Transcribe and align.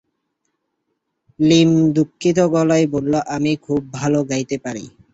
লীম 1.39 1.69
দুঃখিত 1.95 2.37
গলায় 2.53 2.85
বলল, 2.93 3.13
আমি 3.35 3.51
খুব 3.65 3.81
ভালো 3.97 4.19
গাইতে 4.29 4.55
পারি। 4.65 4.85